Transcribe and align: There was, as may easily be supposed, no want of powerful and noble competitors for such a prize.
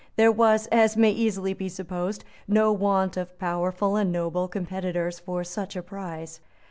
There 0.15 0.31
was, 0.31 0.65
as 0.71 0.97
may 0.97 1.11
easily 1.11 1.53
be 1.53 1.69
supposed, 1.69 2.23
no 2.47 2.71
want 2.71 3.17
of 3.17 3.37
powerful 3.37 3.95
and 3.97 4.11
noble 4.11 4.47
competitors 4.47 5.19
for 5.19 5.43
such 5.43 5.75
a 5.75 5.83
prize. 5.83 6.39